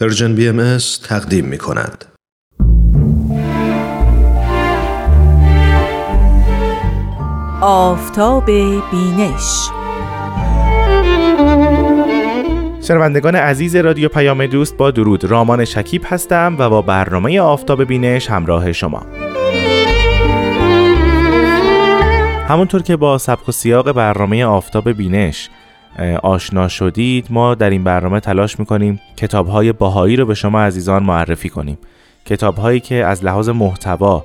Persian 0.00 0.34
BMS 0.34 0.78
تقدیم 1.08 1.44
می 1.44 1.58
کند. 1.58 2.04
آفتاب 7.60 8.46
بینش. 8.90 9.68
شنوندگان 12.82 13.34
عزیز 13.34 13.76
رادیو 13.76 14.08
پیام 14.08 14.46
دوست 14.46 14.76
با 14.76 14.90
درود. 14.90 15.24
رامان 15.24 15.64
شکیب 15.64 16.02
هستم 16.06 16.56
و 16.58 16.70
با 16.70 16.82
برنامه 16.82 17.40
آفتاب 17.40 17.84
بینش 17.84 18.30
همراه 18.30 18.72
شما. 18.72 19.06
همونطور 22.48 22.82
که 22.82 22.96
با 22.96 23.18
سبک 23.18 23.48
و 23.48 23.52
سیاق 23.52 23.92
برنامه 23.92 24.44
آفتاب 24.44 24.92
بینش 24.92 25.50
آشنا 26.22 26.68
شدید 26.68 27.26
ما 27.30 27.54
در 27.54 27.70
این 27.70 27.84
برنامه 27.84 28.20
تلاش 28.20 28.58
می‌کنیم 28.58 29.00
کتاب 29.16 29.48
های 29.48 29.72
باهایی 29.72 30.16
رو 30.16 30.26
به 30.26 30.34
شما 30.34 30.60
عزیزان 30.60 31.02
معرفی 31.02 31.48
کنیم. 31.48 31.78
کتاب 32.24 32.56
هایی 32.56 32.80
که 32.80 32.94
از 32.94 33.24
لحاظ 33.24 33.48
محتوا 33.48 34.24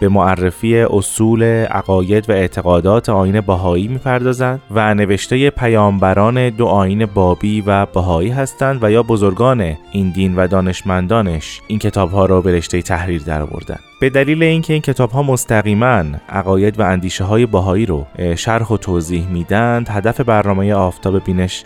به 0.00 0.08
معرفی 0.08 0.76
اصول 0.76 1.42
عقاید 1.64 2.30
و 2.30 2.32
اعتقادات 2.32 3.08
آین 3.08 3.40
باهایی 3.40 3.88
می‌پردازند 3.88 4.62
و 4.70 4.94
نوشته 4.94 5.50
پیامبران 5.50 6.50
دو 6.50 6.66
آین 6.66 7.06
بابی 7.06 7.60
و 7.66 7.86
باهایی 7.86 8.30
هستند 8.30 8.84
و 8.84 8.90
یا 8.90 9.02
بزرگان 9.02 9.76
این 9.92 10.10
دین 10.10 10.36
و 10.36 10.46
دانشمندانش 10.46 11.60
این 11.66 11.78
کتاب 11.78 12.10
ها 12.10 12.26
را 12.26 12.40
به 12.40 12.52
رشته 12.52 12.82
تحریر 12.82 13.22
درآوردند. 13.22 13.80
به 14.00 14.10
دلیل 14.10 14.42
اینکه 14.42 14.72
این 14.72 14.82
کتاب 14.82 15.10
ها 15.10 15.22
مستقیما 15.22 16.04
عقاید 16.28 16.80
و 16.80 16.82
اندیشه 16.82 17.24
های 17.24 17.46
باهایی 17.46 17.86
رو 17.86 18.06
شرح 18.36 18.66
و 18.68 18.76
توضیح 18.76 19.28
میدند 19.28 19.88
هدف 19.88 20.20
برنامه 20.20 20.74
آفتاب 20.74 21.24
بینش 21.24 21.64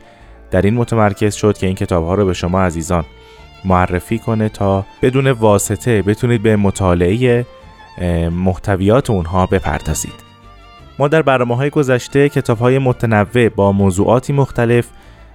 در 0.51 0.63
این 0.63 0.75
متمرکز 0.75 1.35
شد 1.35 1.59
که 1.59 1.67
این 1.67 1.77
کتاب 1.77 2.05
ها 2.05 2.15
رو 2.15 2.27
به 2.27 2.33
شما 2.33 2.63
عزیزان 2.63 3.05
معرفی 3.65 4.19
کنه 4.19 4.49
تا 4.49 4.85
بدون 5.03 5.31
واسطه 5.31 6.03
بتونید 6.03 6.43
به 6.43 6.57
مطالعه 6.57 7.47
محتویات 8.33 9.11
اونها 9.11 9.47
بپردازید. 9.47 10.25
ما 10.99 11.09
در 11.09 11.23
برنامه 11.23 11.57
های 11.57 11.71
گذشته 11.71 12.29
کتاب 12.29 12.59
های 12.59 12.79
متنوع 12.79 13.49
با 13.49 13.73
موضوعاتی 13.73 14.33
مختلف 14.33 14.89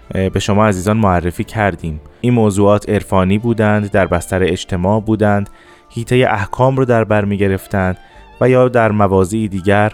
به 0.09 0.39
شما 0.39 0.67
عزیزان 0.67 0.97
معرفی 0.97 1.43
کردیم. 1.43 2.01
این 2.21 2.33
موضوعات 2.33 2.89
عرفانی 2.89 3.37
بودند 3.37 3.91
در 3.91 4.05
بستر 4.05 4.43
اجتماع 4.43 5.01
بودند 5.01 5.49
هیته 5.89 6.27
احکام 6.29 6.77
رو 6.77 6.85
در 6.85 7.03
بر 7.03 7.25
می 7.25 7.37
گرفتند 7.37 7.97
و 8.41 8.49
یا 8.49 8.67
در 8.67 8.91
موازی 8.91 9.47
دیگر 9.47 9.93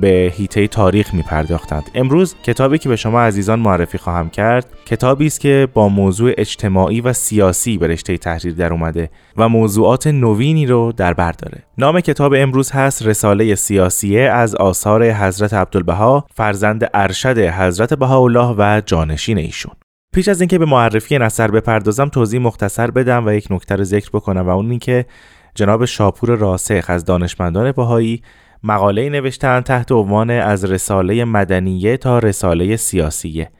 به 0.00 0.32
هیته 0.36 0.66
تاریخ 0.66 1.14
می 1.14 1.22
پرداختند. 1.22 1.90
امروز 1.94 2.34
کتابی 2.42 2.78
که 2.78 2.88
به 2.88 2.96
شما 2.96 3.20
عزیزان 3.20 3.60
معرفی 3.60 3.98
خواهم 3.98 4.30
کرد 4.30 4.66
کتابی 4.86 5.26
است 5.26 5.40
که 5.40 5.68
با 5.74 5.88
موضوع 5.88 6.32
اجتماعی 6.38 7.00
و 7.00 7.12
سیاسی 7.12 7.78
به 7.78 7.86
رشته 7.86 8.18
تحریر 8.18 8.54
در 8.54 8.72
اومده 8.72 9.10
و 9.36 9.48
موضوعات 9.48 10.06
نوینی 10.06 10.66
رو 10.66 10.92
در 10.92 11.14
بر 11.14 11.32
داره. 11.32 11.62
نام 11.78 12.00
کتاب 12.00 12.34
امروز 12.36 12.70
هست 12.70 13.06
رساله 13.06 13.54
سیاسیه 13.54 14.20
از 14.20 14.54
آثار 14.54 15.12
حضرت 15.12 15.54
عبدالبها 15.54 16.26
فرزند 16.34 16.90
ارشد 16.94 17.38
حضرت 17.38 17.94
بهاءالله 17.94 18.54
و 18.58 18.82
جانشین 18.86 19.38
ایشون. 19.38 19.72
پیش 20.14 20.28
از 20.28 20.40
اینکه 20.40 20.58
به 20.58 20.66
معرفی 20.66 21.14
این 21.14 21.22
اثر 21.22 21.50
بپردازم 21.50 22.08
توضیح 22.08 22.40
مختصر 22.40 22.90
بدم 22.90 23.26
و 23.26 23.32
یک 23.32 23.46
نکته 23.50 23.76
رو 23.76 23.84
ذکر 23.84 24.10
بکنم 24.12 24.46
و 24.46 24.48
اون 24.48 24.70
اینکه 24.70 25.06
جناب 25.54 25.84
شاپور 25.84 26.36
راسخ 26.36 26.84
از 26.88 27.04
دانشمندان 27.04 27.72
بهایی 27.72 28.22
مقاله 28.62 29.08
نوشتن 29.08 29.60
تحت 29.60 29.92
عنوان 29.92 30.30
از 30.30 30.64
رساله 30.64 31.24
مدنیه 31.24 31.96
تا 31.96 32.18
رساله 32.18 32.76
سیاسیه 32.76 33.50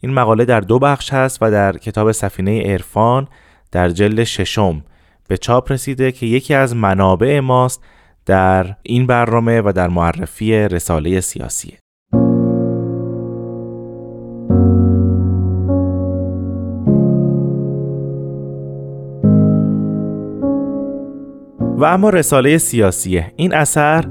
این 0.00 0.14
مقاله 0.14 0.44
در 0.44 0.60
دو 0.60 0.78
بخش 0.78 1.12
هست 1.12 1.38
و 1.40 1.50
در 1.50 1.78
کتاب 1.78 2.12
سفینه 2.12 2.62
عرفان 2.62 3.28
در 3.72 3.88
جلد 3.88 4.24
ششم 4.24 4.84
به 5.28 5.36
چاپ 5.36 5.72
رسیده 5.72 6.12
که 6.12 6.26
یکی 6.26 6.54
از 6.54 6.76
منابع 6.76 7.40
ماست 7.40 7.84
در 8.26 8.76
این 8.82 9.06
برنامه 9.06 9.60
و 9.60 9.72
در 9.72 9.88
معرفی 9.88 10.52
رساله 10.54 11.20
سیاسیه. 11.20 11.78
و 21.80 21.84
اما 21.84 22.10
رساله 22.10 22.58
سیاسیه. 22.58 23.32
این 23.36 23.54
اثر 23.54 24.04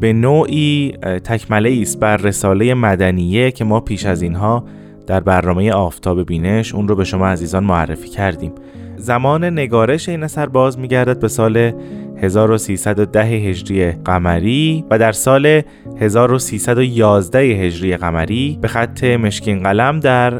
به 0.00 0.12
نوعی 0.12 0.92
تکمله 1.24 1.78
است 1.82 2.00
بر 2.00 2.16
رساله 2.16 2.74
مدنیه 2.74 3.50
که 3.50 3.64
ما 3.64 3.80
پیش 3.80 4.06
از 4.06 4.22
اینها 4.22 4.64
در 5.06 5.20
برنامه 5.20 5.72
آفتاب 5.72 6.26
بینش 6.26 6.74
اون 6.74 6.88
رو 6.88 6.96
به 6.96 7.04
شما 7.04 7.26
عزیزان 7.26 7.64
معرفی 7.64 8.08
کردیم. 8.08 8.52
زمان 8.96 9.44
نگارش 9.44 10.08
این 10.08 10.22
اثر 10.22 10.46
باز 10.46 10.78
میگردد 10.78 11.20
به 11.20 11.28
سال 11.28 11.72
1310 12.16 13.24
هجری 13.24 13.90
قمری 13.90 14.84
و 14.90 14.98
در 14.98 15.12
سال 15.12 15.62
1311 16.00 17.38
هجری 17.38 17.96
قمری 17.96 18.58
به 18.60 18.68
خط 18.68 19.04
مشکین 19.04 19.62
قلم 19.62 20.00
در 20.00 20.30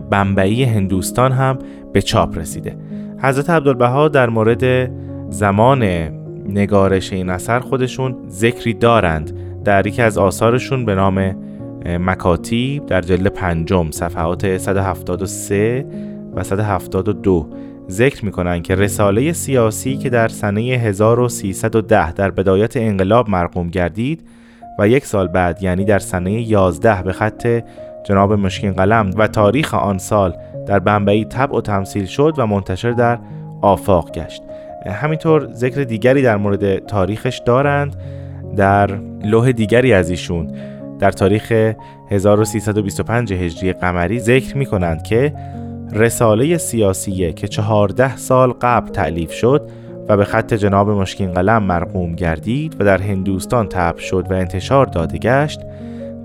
بمبئی 0.00 0.64
هندوستان 0.64 1.32
هم 1.32 1.58
به 1.92 2.02
چاپ 2.02 2.38
رسیده. 2.38 2.76
حضرت 3.22 3.50
عبدالبها 3.50 4.08
در 4.08 4.28
مورد 4.28 4.90
زمان 5.30 5.82
نگارش 6.48 7.12
این 7.12 7.30
اثر 7.30 7.60
خودشون 7.60 8.16
ذکری 8.28 8.74
دارند 8.74 9.32
در 9.64 9.86
یکی 9.86 10.02
از 10.02 10.18
آثارشون 10.18 10.84
به 10.84 10.94
نام 10.94 11.36
مکاتیب 11.86 12.86
در 12.86 13.00
جلد 13.00 13.26
پنجم 13.26 13.90
صفحات 13.90 14.56
173 14.56 15.86
و 16.34 16.42
172 16.42 17.48
ذکر 17.90 18.24
می‌کنن 18.24 18.62
که 18.62 18.74
رساله 18.74 19.32
سیاسی 19.32 19.96
که 19.96 20.10
در 20.10 20.28
سنه 20.28 20.60
1310 20.60 22.12
در 22.12 22.30
بدایت 22.30 22.76
انقلاب 22.76 23.30
مرقوم 23.30 23.68
گردید 23.68 24.28
و 24.78 24.88
یک 24.88 25.06
سال 25.06 25.28
بعد 25.28 25.62
یعنی 25.62 25.84
در 25.84 25.98
سنه 25.98 26.32
11 26.32 27.02
به 27.02 27.12
خط 27.12 27.62
جناب 28.08 28.32
مشکین 28.32 28.72
قلم 28.72 29.10
و 29.16 29.26
تاریخ 29.26 29.74
آن 29.74 29.98
سال 29.98 30.36
در 30.66 30.78
بمبئی 30.78 31.24
طبع 31.24 31.56
و 31.56 31.60
تمثیل 31.60 32.06
شد 32.06 32.34
و 32.38 32.46
منتشر 32.46 32.90
در 32.90 33.18
آفاق 33.62 34.12
گشت. 34.12 34.42
همینطور 34.92 35.52
ذکر 35.52 35.84
دیگری 35.84 36.22
در 36.22 36.36
مورد 36.36 36.86
تاریخش 36.86 37.38
دارند 37.38 37.96
در 38.56 38.90
لوح 39.24 39.52
دیگری 39.52 39.92
از 39.92 40.10
ایشون. 40.10 40.52
در 40.98 41.10
تاریخ 41.10 41.52
1325 42.10 43.32
هجری 43.32 43.72
قمری 43.72 44.18
ذکر 44.18 44.56
می 44.56 44.66
کنند 44.66 45.02
که 45.02 45.34
رساله 45.92 46.58
سیاسیه 46.58 47.32
که 47.32 47.48
چهارده 47.48 48.16
سال 48.16 48.52
قبل 48.52 48.90
تعلیف 48.90 49.32
شد 49.32 49.70
و 50.08 50.16
به 50.16 50.24
خط 50.24 50.54
جناب 50.54 50.90
مشکین 50.90 51.32
قلم 51.32 51.62
مرقوم 51.62 52.14
گردید 52.14 52.76
و 52.80 52.84
در 52.84 53.02
هندوستان 53.02 53.68
تب 53.68 53.98
شد 53.98 54.26
و 54.30 54.34
انتشار 54.34 54.86
داده 54.86 55.18
گشت 55.18 55.60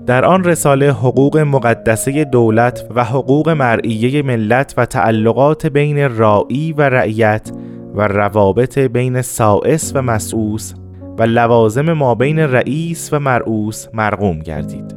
در 0.06 0.24
آن 0.24 0.44
رساله 0.44 0.90
حقوق 0.90 1.38
مقدسه 1.38 2.24
دولت 2.24 2.86
و 2.94 3.04
حقوق 3.04 3.48
مرعیه 3.48 4.22
ملت 4.22 4.74
و 4.76 4.86
تعلقات 4.86 5.66
بین 5.66 6.16
رائی 6.16 6.72
و 6.72 6.82
رعیت 6.82 7.50
و 7.94 8.08
روابط 8.08 8.78
بین 8.78 9.22
سائس 9.22 9.92
و 9.94 10.02
مسعوس 10.02 10.74
و 11.18 11.22
لوازم 11.22 11.92
ما 11.92 12.14
بین 12.14 12.38
رئیس 12.38 13.12
و 13.12 13.18
مرعوس 13.18 13.86
مرقوم 13.94 14.38
گردید. 14.38 14.96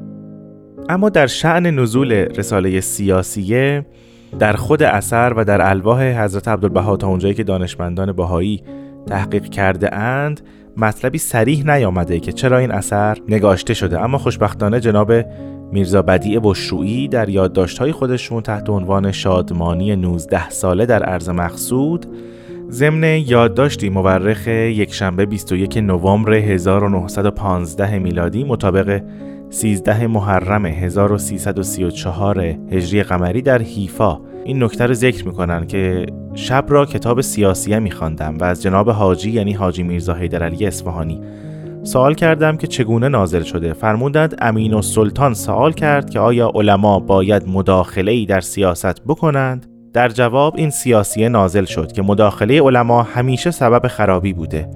اما 0.89 1.09
در 1.09 1.28
شعن 1.28 1.66
نزول 1.66 2.11
رساله 2.13 2.81
سیاسیه 2.81 3.85
در 4.39 4.53
خود 4.53 4.84
اثر 4.84 5.34
و 5.38 5.45
در 5.45 5.69
الواح 5.69 6.23
حضرت 6.23 6.47
عبدالبها 6.47 6.97
تا 6.97 7.07
اونجایی 7.07 7.34
که 7.34 7.44
دانشمندان 7.44 8.11
بهایی 8.11 8.63
تحقیق 9.07 9.50
کرده 9.50 9.95
اند 9.95 10.41
مطلبی 10.78 11.17
سریح 11.17 11.66
نیامده 11.66 12.19
که 12.19 12.31
چرا 12.31 12.57
این 12.57 12.72
اثر 12.72 13.17
نگاشته 13.29 13.73
شده. 13.73 14.01
اما 14.01 14.17
خوشبختانه 14.17 14.79
جناب 14.79 15.13
میرزا 15.72 16.01
بدیع 16.01 16.39
بشرویی 16.44 17.07
در 17.07 17.29
یادداشت‌های 17.29 17.91
خودشون 17.91 18.41
تحت 18.41 18.69
عنوان 18.69 19.11
شادمانی 19.11 19.95
19 19.95 20.50
ساله 20.50 20.85
در 20.85 21.03
عرض 21.03 21.29
مقصود 21.29 22.05
ضمن 22.70 23.03
یادداشتی 23.03 23.90
مورخ 23.90 24.47
یکشنبه 24.47 25.26
21 25.26 25.78
نوامبر 25.78 26.34
1915 26.34 28.00
میلادی 28.00 28.44
مطابق 28.44 29.02
13 29.50 30.08
محرم 30.08 30.66
1334 30.66 32.40
هجری 32.72 33.03
قمری 33.03 33.41
در 33.41 33.62
حیفا 33.62 34.20
این 34.46 34.64
نکته 34.64 34.85
رو 34.85 34.94
ذکر 34.94 35.26
می‌کنن 35.26 35.67
که 35.67 36.06
شب 36.34 36.66
را 36.67 36.85
کتاب 36.85 37.22
سیاسیه 37.22 37.79
میخواندم 37.79 38.38
و 38.38 38.44
از 38.44 38.64
جناب 38.64 38.90
حاجی 38.90 39.32
یعنی 39.32 39.53
حاجی 39.53 39.84
میرزا 39.84 40.14
حیدرعلی 40.14 40.66
اصفهانی 40.66 41.22
سوال 41.84 42.14
کردم 42.14 42.58
که 42.58 42.68
چگونه 42.68 43.09
نازل 43.09 43.44
شده. 43.44 43.73
فرمودند 43.73 44.35
امین 44.41 44.73
و 44.73 44.82
سلطان 44.82 45.34
سوال 45.34 45.72
کرد 45.72 46.09
که 46.09 46.20
آیا 46.20 46.52
علما 46.56 47.00
باید 47.00 47.44
مداخله 47.47 48.11
ای 48.11 48.26
در 48.26 48.41
سیاست 48.41 49.03
بکنند؟ 49.03 49.74
در 49.96 50.09
جواب 50.09 50.53
این 50.58 50.70
سیاسیه 50.70 51.30
نازل 51.30 51.66
شد 51.66 51.92
که 51.92 52.02
مداخله 52.02 52.62
علما 52.62 53.03
همیشه 53.03 53.52
سبب 53.52 53.88
خرابی 53.88 54.34
بوده 54.34 54.70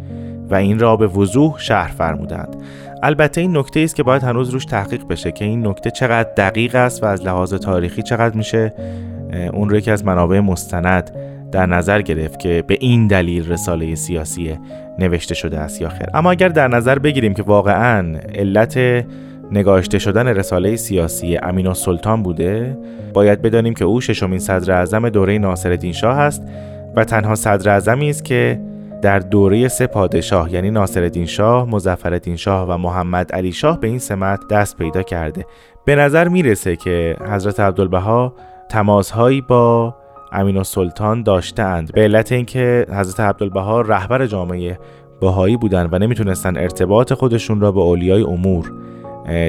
و 0.49 0.55
این 0.55 0.79
را 0.79 0.95
به 0.95 1.07
وضوح 1.07 1.59
شهر 1.59 1.91
فرمودند. 1.91 2.55
البته 3.03 3.41
این 3.41 3.57
نکته 3.57 3.79
است 3.79 3.95
که 3.95 4.03
باید 4.03 4.23
هنوز 4.23 4.49
روش 4.49 4.65
تحقیق 4.65 5.07
بشه 5.07 5.31
که 5.31 5.45
این 5.45 5.67
نکته 5.67 5.91
چقدر 5.91 6.29
دقیق 6.37 6.75
است 6.75 7.03
و 7.03 7.05
از 7.05 7.25
لحاظ 7.25 7.53
تاریخی 7.53 8.01
چقدر 8.01 8.35
میشه. 8.35 8.73
اون 9.53 9.69
رو 9.69 9.77
یکی 9.77 9.91
از 9.91 10.05
منابع 10.05 10.39
مستند 10.39 11.11
در 11.51 11.65
نظر 11.65 12.01
گرفت 12.01 12.39
که 12.39 12.63
به 12.67 12.77
این 12.79 13.07
دلیل 13.07 13.51
رساله 13.51 13.95
سیاسی 13.95 14.57
نوشته 14.99 15.35
شده 15.35 15.59
است 15.59 15.81
یا 15.81 15.89
خیر. 15.89 16.07
اما 16.13 16.31
اگر 16.31 16.49
در 16.49 16.67
نظر 16.67 16.99
بگیریم 16.99 17.33
که 17.33 17.43
واقعا 17.43 18.17
علت 18.35 19.05
نگاشته 19.51 19.99
شدن 19.99 20.27
رساله 20.27 20.75
سیاسی 20.75 21.37
امین 21.37 21.67
و 21.67 21.73
سلطان 21.73 22.23
بوده 22.23 22.77
باید 23.13 23.41
بدانیم 23.41 23.73
که 23.73 23.85
او 23.85 24.01
ششمین 24.01 24.39
صدر 24.39 24.73
اعظم 24.73 25.09
دوره 25.09 25.37
ناصرالدین 25.37 25.93
شاه 25.93 26.17
است 26.17 26.43
و 26.95 27.03
تنها 27.03 27.35
صدر 27.35 27.69
اعظمی 27.69 28.09
است 28.09 28.25
که 28.25 28.61
در 29.01 29.19
دوره 29.19 29.67
سه 29.67 29.87
پادشاه 29.87 30.53
یعنی 30.53 30.71
ناصرالدین 30.71 31.25
شاه، 31.25 31.69
مظفرالدین 31.69 32.35
شاه 32.35 32.69
و 32.69 32.77
محمد 32.77 33.31
علی 33.31 33.51
شاه 33.51 33.79
به 33.79 33.87
این 33.87 33.99
سمت 33.99 34.39
دست 34.51 34.77
پیدا 34.77 35.03
کرده. 35.03 35.45
به 35.85 35.95
نظر 35.95 36.27
می‌رسه 36.27 36.75
که 36.75 37.15
حضرت 37.29 37.59
عبدالبها 37.59 38.33
تماسهایی 38.69 39.41
با 39.41 39.95
امین 40.31 40.57
و 40.57 40.63
سلطان 40.63 41.23
داشتند 41.23 41.91
به 41.93 42.01
علت 42.01 42.31
اینکه 42.31 42.85
حضرت 42.89 43.19
عبدالبها 43.19 43.81
رهبر 43.81 44.25
جامعه 44.25 44.79
بهایی 45.21 45.57
بودند 45.57 45.93
و 45.93 45.99
نمی‌تونستن 45.99 46.57
ارتباط 46.57 47.13
خودشون 47.13 47.61
را 47.61 47.71
به 47.71 47.79
اولیای 47.79 48.23
امور 48.23 48.71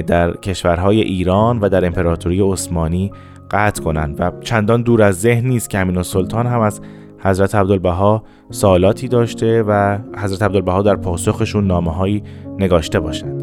در 0.07 0.37
کشورهای 0.37 1.01
ایران 1.01 1.59
و 1.59 1.69
در 1.69 1.85
امپراتوری 1.85 2.39
عثمانی 2.39 3.11
قطع 3.51 3.83
کنند 3.83 4.15
و 4.19 4.31
چندان 4.41 4.81
دور 4.81 5.01
از 5.01 5.21
ذهن 5.21 5.47
نیست 5.47 5.69
که 5.69 5.79
امین 5.79 6.03
سلطان 6.03 6.47
هم 6.47 6.59
از 6.59 6.81
حضرت 7.19 7.55
عبدالبها 7.55 8.23
سوالاتی 8.49 9.07
داشته 9.07 9.63
و 9.63 9.97
حضرت 10.17 10.43
عبدالبها 10.43 10.81
در 10.81 10.95
پاسخشون 10.95 11.67
نامه 11.67 11.91
هایی 11.93 12.23
نگاشته 12.59 12.99
باشند. 12.99 13.41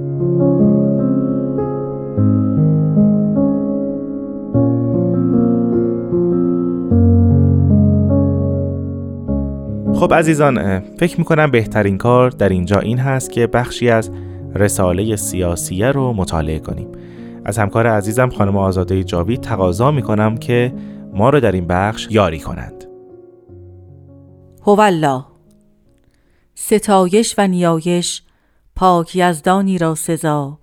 خب 9.95 10.15
عزیزان 10.15 10.81
فکر 10.81 11.19
می‌کنم 11.19 11.51
بهترین 11.51 11.99
کار 11.99 12.31
در 12.31 12.49
اینجا 12.49 12.79
این 12.79 12.99
هست 12.99 13.33
که 13.33 13.47
بخشی 13.47 13.91
از 13.91 14.11
رساله 14.55 15.17
سیاسیه 15.17 15.91
رو 15.91 16.13
مطالعه 16.13 16.59
کنیم. 16.59 16.89
از 17.45 17.59
همکار 17.59 17.87
عزیزم 17.87 18.29
خانم 18.29 18.57
آزاده 18.57 19.05
جاوید 19.05 19.41
تقاضا 19.41 19.91
می‌کنم 19.91 20.37
که 20.37 20.75
ما 21.13 21.31
رو 21.31 21.41
در 21.41 21.53
این 21.53 21.67
بخش 21.67 22.09
یاری 22.11 22.39
کنند. 22.39 22.85
هوالله 24.67 25.25
ستایش 26.55 27.35
و 27.39 27.47
نیایش 27.47 28.23
پاک 28.77 29.17
یزدانی 29.17 29.79
را 29.79 29.95
سزا 29.95 30.59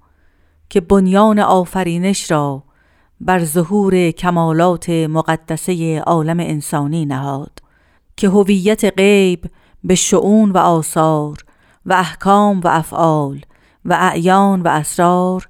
که 0.70 0.82
بنیان 0.82 1.40
آفرینش 1.40 2.32
را 2.32 2.64
بر 3.22 3.44
ظهور 3.44 4.12
کمالات 4.12 4.90
مقدسه 4.90 6.00
عالم 6.00 6.40
انسانی 6.40 7.06
نهاد 7.06 7.60
که 8.18 8.30
هویت 8.30 8.94
غیب 8.98 9.46
به 9.84 9.96
شعون 9.96 10.52
و 10.52 10.58
آثار 10.58 11.38
و 11.86 11.94
احکام 11.94 12.60
و 12.60 12.68
افعال 12.68 13.42
و 13.86 13.94
اعیان 13.94 14.62
و 14.62 14.68
اسرار 14.68 15.48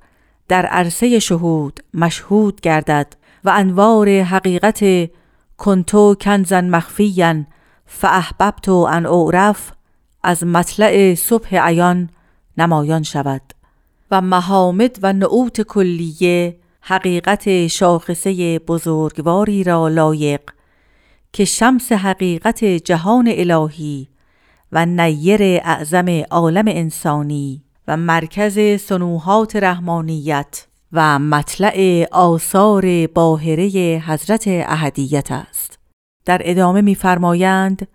در 0.48 0.66
عرصه 0.66 1.20
شهود 1.20 1.80
مشهود 1.94 2.62
گردد 2.62 3.16
و 3.44 3.50
انوار 3.50 4.22
حقیقت 4.22 5.10
کنتو 5.58 6.16
کنزن 6.22 6.70
مخفیا 6.70 7.44
فاحببت 7.86 8.70
ان 8.70 9.06
اعرف 9.06 9.72
از 10.24 10.44
مطلع 10.44 11.16
صبح 11.16 11.56
عیان 11.56 12.10
نمایان 12.58 13.04
شود. 13.04 13.42
و 14.12 14.22
محامد 14.22 15.00
و 15.02 15.14
نعوت 15.14 15.62
کلیه 15.62 16.58
حقیقت 16.81 17.68
شاخصه 17.68 18.60
بزرگواری 18.60 19.64
را 19.64 19.88
لایق 19.88 20.42
که 21.34 21.46
شمس 21.46 21.92
حقیقت 21.92 22.64
جهان 22.64 23.28
الهی 23.31 24.08
و 24.72 24.86
نیر 24.86 25.42
اعظم 25.42 26.24
عالم 26.31 26.66
انسانی 26.68 27.65
و 27.88 27.98
مرکز 27.98 28.82
سنوحات 28.82 29.56
رحمانیت 29.56 30.68
و 30.92 31.20
مطلع 31.20 32.08
آثار 32.12 33.08
باهره 33.08 33.68
حضرت 34.08 34.44
احدیت 34.48 35.32
است. 35.32 35.80
در 36.26 36.42
ادامه 36.46 36.82
می‌فرمایند 36.82 37.88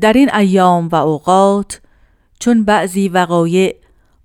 در 0.00 0.12
این 0.12 0.34
ایام 0.34 0.88
و 0.88 0.94
اوقات 0.94 1.80
چون 2.38 2.64
بعضی 2.64 3.08
وقایع 3.08 3.76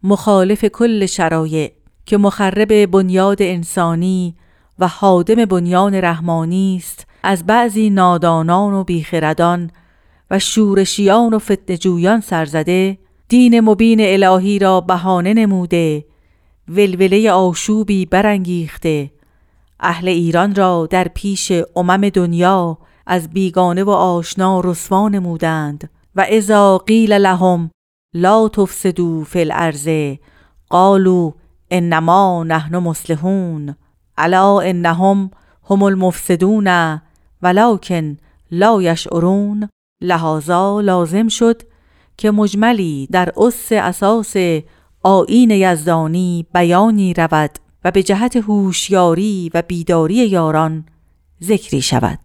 مخالف 0.04 0.66
کل 0.66 1.06
شرایع 1.06 1.72
که 2.06 2.18
مخرب 2.18 2.92
بنیاد 2.92 3.42
انسانی 3.42 4.36
و 4.80 4.88
حادم 4.88 5.46
بنیان 5.46 5.96
رحمانی 5.96 6.76
است 6.80 7.08
از 7.24 7.46
بعضی 7.46 7.90
نادانان 7.90 8.74
و 8.74 8.84
بیخردان 8.84 9.72
و 10.32 10.40
شورشیان 10.40 11.34
و 11.34 11.40
فتنجویان 11.40 12.22
سرزده 12.22 12.98
دین 13.30 13.60
مبین 13.60 13.98
الهی 14.02 14.60
را 14.60 14.82
بهانه 14.82 15.34
نموده 15.34 16.06
ولوله 16.68 17.32
آشوبی 17.32 18.06
برانگیخته. 18.06 19.12
اهل 19.80 20.08
ایران 20.08 20.56
را 20.56 20.88
در 20.90 21.08
پیش 21.08 21.52
امم 21.76 22.10
دنیا 22.10 22.78
از 23.08 23.30
بیگانه 23.30 23.84
و 23.84 23.90
آشنا 23.90 24.60
رسوا 24.60 25.10
نمودند. 25.10 25.90
و 26.16 26.26
اذا 26.30 26.78
قیل 26.78 27.14
لهم 27.14 27.72
لا 28.14 28.50
تفسدوا 28.50 29.24
فی 29.24 29.40
الارض 29.40 29.90
قالوا 30.70 31.32
انما 31.72 32.44
نحن 32.44 32.78
مصلحون 32.78 33.76
الا 34.18 34.60
انهم 34.60 35.32
هم 35.70 35.84
المفسدون 35.84 37.02
ولکن 37.42 38.18
لا 38.52 38.82
یشعرون. 38.82 39.70
لحاظا 40.02 40.82
لازم 40.82 41.28
شد 41.28 41.62
که 42.18 42.32
مجملی 42.32 43.08
در 43.12 43.34
اس 43.38 43.72
اساس 43.72 44.36
آین 45.04 45.52
یزدانی 45.52 46.46
بیانی 46.54 47.14
رود 47.14 47.60
و 47.84 47.92
به 47.92 48.04
جهت 48.04 48.36
هوشیاری 48.36 49.52
و 49.54 49.62
بیداری 49.62 50.16
یاران 50.16 50.86
ذکری 51.44 51.82
شود. 51.82 52.20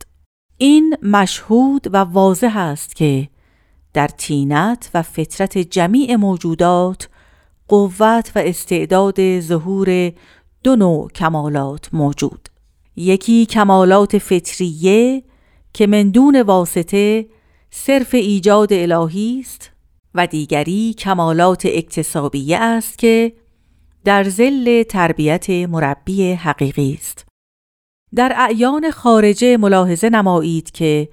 این 0.57 0.97
مشهود 1.03 1.87
و 1.95 1.97
واضح 1.97 2.57
است 2.57 2.97
که 2.97 3.29
در 3.95 4.09
تینت 4.09 4.91
و 4.95 5.03
فطرت 5.03 5.59
جمیع 5.59 6.17
موجودات 6.17 7.09
قوت 7.69 8.33
و 8.35 8.39
استعداد 8.39 9.41
ظهور 9.41 10.13
دو 10.63 10.77
نوع 10.77 11.11
کمالات 11.11 11.89
موجود. 11.95 12.49
یکی 12.97 13.47
کمالات 13.47 14.19
فطریه 14.19 15.23
که 15.73 15.87
من 15.87 16.11
دون 16.11 16.43
واسطه 16.43 17.27
صرف 17.71 18.15
ایجاد 18.15 18.73
الهی 18.73 19.41
است 19.41 19.71
و 20.15 20.27
دیگری 20.27 20.95
کمالات 20.95 21.67
اکتسابیه 21.67 22.59
است 22.59 22.99
که 22.99 23.33
در 24.05 24.25
زل 24.25 24.83
تربیت 24.83 25.51
مربی 25.51 26.33
حقیقی 26.33 26.99
است. 27.01 27.27
در 28.15 28.33
اعیان 28.37 28.91
خارجه 28.91 29.57
ملاحظه 29.57 30.11
نمایید 30.11 30.71
که 30.71 31.09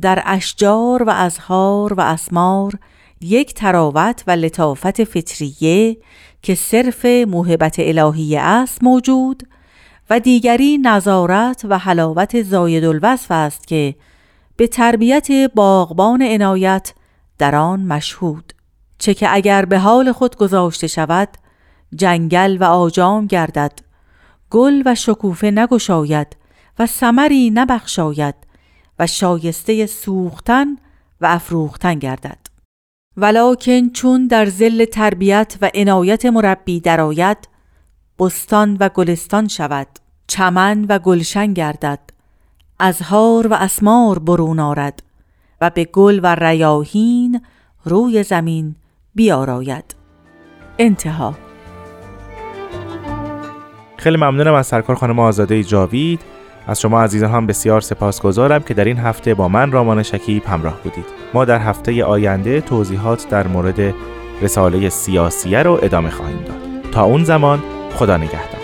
در 0.00 0.22
اشجار 0.26 1.02
و 1.02 1.10
ازهار 1.10 1.92
و 1.92 2.00
اسمار 2.00 2.72
یک 3.20 3.54
تراوت 3.54 4.24
و 4.26 4.30
لطافت 4.30 5.04
فطریه 5.04 5.96
که 6.42 6.54
صرف 6.54 7.04
موهبت 7.04 7.76
الهیه 7.78 8.40
است 8.40 8.84
موجود 8.84 9.42
و 10.10 10.20
دیگری 10.20 10.78
نظارت 10.78 11.66
و 11.68 11.78
حلاوت 11.78 12.42
زاید 12.42 12.84
الوصف 12.84 13.30
است 13.30 13.66
که 13.66 13.94
به 14.56 14.66
تربیت 14.66 15.28
باغبان 15.54 16.22
عنایت 16.22 16.94
در 17.38 17.56
آن 17.56 17.80
مشهود 17.80 18.52
چه 18.98 19.14
که 19.14 19.34
اگر 19.34 19.64
به 19.64 19.78
حال 19.78 20.12
خود 20.12 20.36
گذاشته 20.36 20.86
شود 20.86 21.28
جنگل 21.94 22.56
و 22.60 22.64
آجام 22.64 23.26
گردد 23.26 23.72
گل 24.50 24.82
و 24.86 24.94
شکوفه 24.94 25.50
نگشاید 25.50 26.36
و 26.78 26.86
سمری 26.86 27.50
نبخشاید 27.50 28.34
و 28.98 29.06
شایسته 29.06 29.86
سوختن 29.86 30.76
و 31.20 31.26
افروختن 31.26 31.94
گردد. 31.94 32.38
ولکن 33.16 33.88
چون 33.90 34.26
در 34.26 34.46
زل 34.46 34.84
تربیت 34.84 35.56
و 35.60 35.70
عنایت 35.74 36.26
مربی 36.26 36.80
درآید 36.80 37.48
بستان 38.18 38.76
و 38.80 38.88
گلستان 38.88 39.48
شود 39.48 39.86
چمن 40.26 40.84
و 40.88 40.98
گلشن 40.98 41.52
گردد 41.52 42.00
ازهار 42.78 43.46
و 43.46 43.54
اسمار 43.54 44.18
برون 44.18 44.60
آرد. 44.60 45.02
به 45.70 45.84
گل 45.84 46.20
و 46.22 46.34
ریاهین 46.34 47.40
روی 47.84 48.22
زمین 48.22 48.74
بیاراید. 49.14 49.96
انتها. 50.78 51.34
خیلی 53.96 54.16
ممنونم 54.16 54.54
از 54.54 54.66
سرکار 54.66 54.96
خانم 54.96 55.18
آزاده 55.18 55.62
جاوید. 55.62 56.20
از 56.66 56.80
شما 56.80 57.02
عزیزان 57.02 57.30
هم 57.30 57.46
بسیار 57.46 57.80
سپاسگزارم 57.80 58.62
که 58.62 58.74
در 58.74 58.84
این 58.84 58.96
هفته 58.96 59.34
با 59.34 59.48
من 59.48 59.72
رامان 59.72 60.02
شکیب 60.02 60.44
همراه 60.44 60.80
بودید. 60.82 61.04
ما 61.34 61.44
در 61.44 61.58
هفته 61.58 62.04
آینده 62.04 62.60
توضیحات 62.60 63.28
در 63.28 63.46
مورد 63.46 63.94
رساله 64.42 64.88
سیاسیه 64.88 65.62
رو 65.62 65.78
ادامه 65.82 66.10
خواهیم 66.10 66.44
داد. 66.44 66.90
تا 66.92 67.04
اون 67.04 67.24
زمان 67.24 67.62
خدا 67.94 68.16
نگهدار. 68.16 68.63